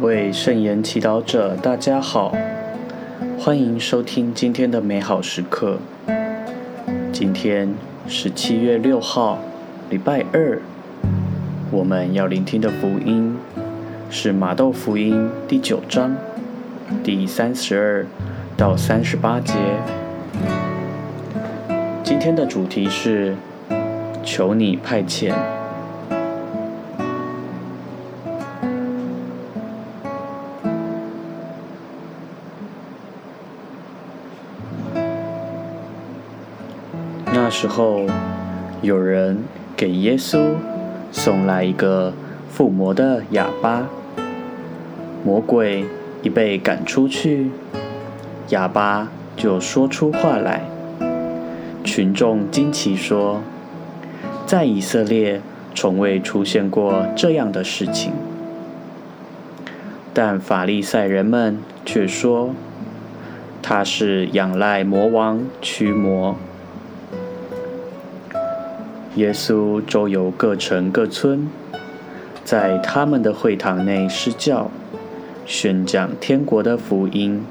[0.00, 2.32] 各位圣言祈祷者，大家好，
[3.36, 5.78] 欢迎收听今天的美好时刻。
[7.12, 7.74] 今天
[8.06, 9.40] 是七月六号，
[9.90, 10.62] 礼拜二。
[11.72, 13.36] 我们要聆听的福音
[14.08, 16.14] 是马窦福音第九章
[17.02, 18.06] 第三十二
[18.56, 19.54] 到三十八节。
[22.04, 23.34] 今天的主题是
[24.22, 25.34] 求你派遣。
[37.48, 38.04] 那时候，
[38.82, 39.42] 有人
[39.74, 40.52] 给耶稣
[41.10, 42.12] 送来一个
[42.50, 43.88] 附魔的哑巴。
[45.24, 45.86] 魔鬼
[46.20, 47.50] 一被赶出去，
[48.50, 50.60] 哑巴就说出话来。
[51.82, 53.40] 群众惊奇说
[54.44, 55.40] ：“在以色列
[55.74, 58.12] 从未出现过这样的事情。”
[60.12, 62.50] 但法利赛人们却说
[63.62, 66.36] ：“他是仰赖魔王驱魔。”
[69.18, 71.48] 耶稣周游各城各村，
[72.44, 74.70] 在他们的会堂内施教，
[75.44, 77.44] 宣讲天国的福音，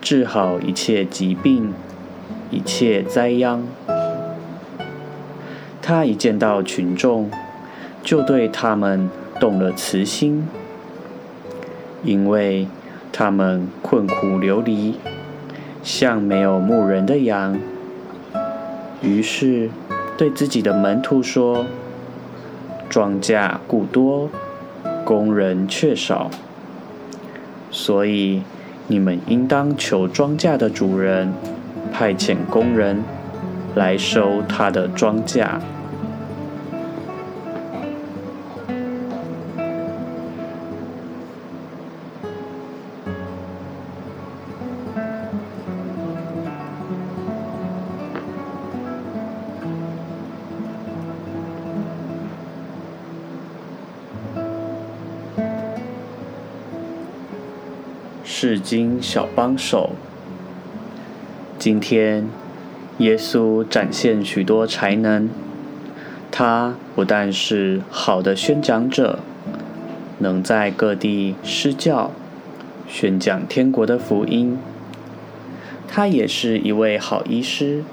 [0.00, 1.74] 治好一切疾病、
[2.52, 3.64] 一切灾殃。
[5.82, 7.28] 他一见到群众，
[8.04, 9.10] 就对他们
[9.40, 10.46] 动了慈心，
[12.04, 12.68] 因为
[13.10, 14.94] 他们困苦流离，
[15.82, 17.58] 像没有牧人的羊。
[19.02, 19.68] 于是，
[20.20, 21.64] 对自己的门徒说
[22.90, 24.28] ：“庄稼故多，
[25.02, 26.30] 工人却少，
[27.70, 28.42] 所以
[28.86, 31.32] 你们应当求庄稼的主人
[31.90, 33.02] 派遣工人
[33.74, 35.46] 来收他的庄稼。”
[58.42, 59.90] 释经小帮手。
[61.58, 62.26] 今天，
[62.96, 65.28] 耶稣展现许多才能。
[66.30, 69.18] 他不但是好的宣讲者，
[70.20, 72.12] 能在各地施教、
[72.88, 74.56] 宣讲天国的福音；
[75.86, 77.84] 他也是一位好医师，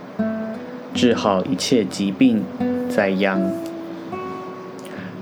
[0.93, 2.45] 治好一切疾病、
[2.89, 3.51] 灾殃。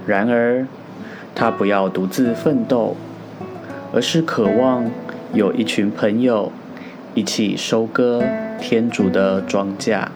[0.06, 0.68] 然而，
[1.34, 2.96] 他不要独自奋斗，
[3.92, 4.86] 而是渴望。
[5.34, 6.52] 有一群朋友
[7.14, 8.24] 一起收割
[8.60, 10.08] 天主的庄稼，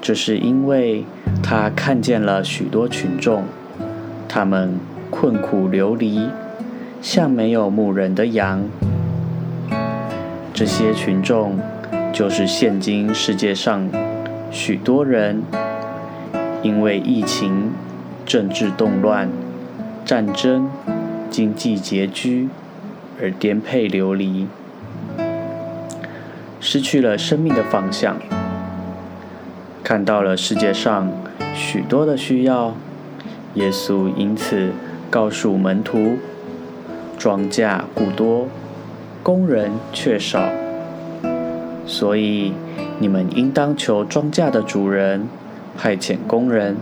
[0.00, 1.04] 这是因为
[1.42, 3.44] 他看见了许多群众，
[4.28, 4.74] 他们
[5.10, 6.28] 困苦流离，
[7.00, 8.64] 像没有牧人的羊。
[10.52, 11.58] 这些群众
[12.12, 13.88] 就是现今世界上
[14.50, 15.42] 许多人
[16.62, 17.70] 因为疫情、
[18.24, 19.28] 政治动乱、
[20.04, 20.68] 战争、
[21.30, 22.48] 经济拮据。
[23.20, 24.46] 而颠沛流离，
[26.60, 28.16] 失去了生命的方向。
[29.82, 31.10] 看到了世界上
[31.54, 32.74] 许多的需要，
[33.54, 34.70] 耶稣因此
[35.08, 36.18] 告诉门徒：
[37.16, 38.48] 庄稼故多，
[39.22, 40.48] 工人却少，
[41.86, 42.52] 所以
[42.98, 45.28] 你们应当求庄稼的主人
[45.78, 46.76] 派遣工人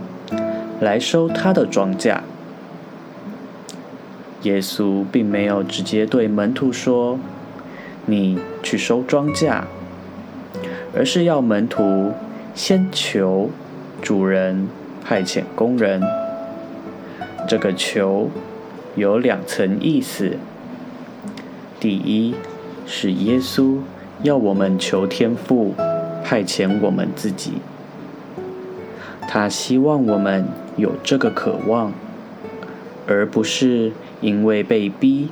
[0.81, 2.17] 来收他的庄稼。
[4.45, 7.19] 耶稣并没有直接对门徒说
[8.05, 9.63] ：“你去收庄稼”，
[10.95, 12.11] 而是要门徒
[12.53, 13.49] 先求
[14.03, 14.67] 主人
[15.03, 15.99] 派遣工人。
[17.47, 18.29] 这个“求”
[18.95, 20.37] 有两层意思：
[21.79, 22.35] 第一，
[22.85, 23.79] 是耶稣
[24.21, 25.73] 要我们求天父
[26.23, 27.53] 派遣我们自己，
[29.27, 30.47] 他希望我们
[30.77, 31.91] 有这个渴望，
[33.07, 33.91] 而不是。
[34.21, 35.27] 因为被逼，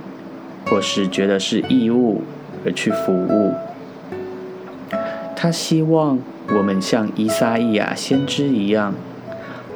[0.68, 2.22] 或是觉得是义务
[2.64, 3.54] 而去服务，
[5.36, 8.94] 他希望我们像伊撒伊亚先知一样，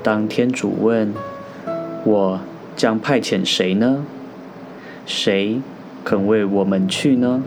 [0.04, 1.14] 当天主问
[2.04, 2.40] ：“我
[2.76, 4.06] 将派遣谁呢？
[5.06, 5.62] 谁
[6.04, 7.42] 肯为我们去呢？”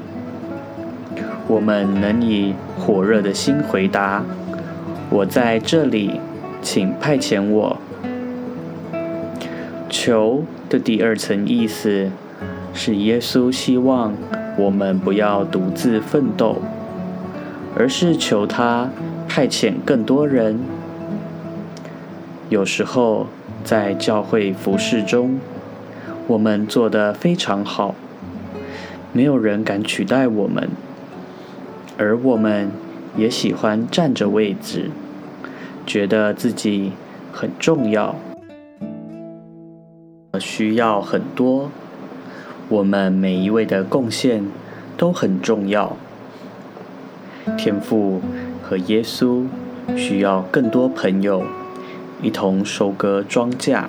[1.47, 4.25] 我们能以火热的心回答
[5.11, 6.21] ：“我在这里，
[6.63, 7.77] 请派遣我。”
[10.03, 12.11] 求的第二层意思
[12.73, 14.15] 是，耶稣希望
[14.57, 16.57] 我们不要独自奋斗，
[17.77, 18.89] 而是求他
[19.29, 20.59] 派遣更多人。
[22.49, 23.27] 有时候
[23.63, 25.39] 在教会服侍中，
[26.27, 27.95] 我们做得非常好，
[29.13, 30.71] 没有人敢取代我们，
[31.99, 32.71] 而我们
[33.19, 34.91] 也喜欢占着位置，
[35.85, 36.93] 觉得自己
[37.31, 38.17] 很重要，
[40.41, 41.71] 需要很多。
[42.69, 44.45] 我们每一位的贡献
[44.97, 45.97] 都很重要。
[47.59, 48.21] 天父
[48.63, 49.45] 和耶稣
[49.97, 51.45] 需要更多朋友
[52.23, 53.85] 一同收割庄稼，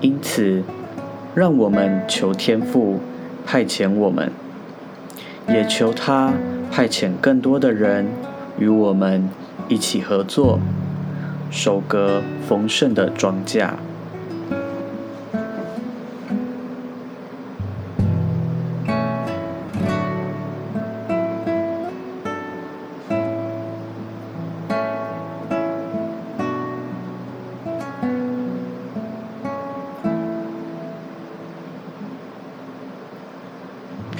[0.00, 0.62] 因此，
[1.34, 3.00] 让我们求天父
[3.46, 4.30] 派遣我们，
[5.48, 6.34] 也求他
[6.70, 8.08] 派遣更多的人
[8.58, 9.30] 与我们
[9.68, 10.58] 一起合作，
[11.50, 13.70] 收割丰盛的庄稼。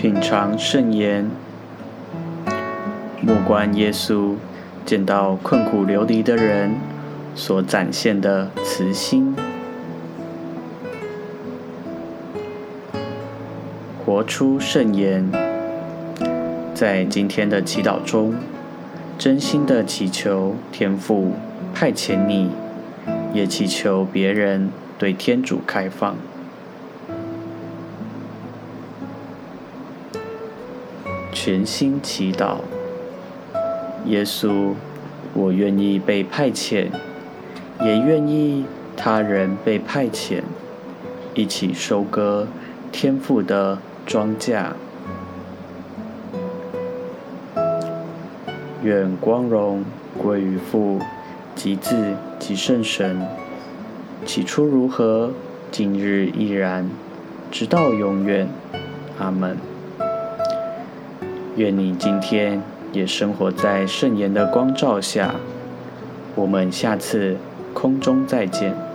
[0.01, 1.29] 品尝圣言，
[3.21, 4.35] 默观耶稣
[4.87, 6.77] 见到困苦流离的人
[7.35, 9.35] 所展现的慈心，
[14.07, 15.29] 活出圣言。
[16.73, 18.37] 在今天的祈祷中，
[19.19, 21.33] 真心的祈求天父
[21.75, 22.53] 派遣你，
[23.35, 26.15] 也祈求别人对天主开放。
[31.49, 32.59] 全心祈祷，
[34.05, 34.75] 耶稣，
[35.33, 36.89] 我愿意被派遣，
[37.81, 40.43] 也愿意他人被派遣，
[41.33, 42.47] 一起收割
[42.93, 44.63] 天父的庄稼。
[48.83, 49.83] 愿光荣
[50.19, 51.01] 归于父
[51.55, 51.97] 及子
[52.39, 53.27] 及圣神，
[54.27, 55.31] 起初如何，
[55.71, 56.91] 今日亦然，
[57.51, 58.47] 直到永远。
[59.19, 59.57] 阿门。
[61.59, 62.63] 愿你今天
[62.93, 65.35] 也生活在圣言的光照下。
[66.37, 67.37] 我们下次
[67.75, 68.88] 空中再见。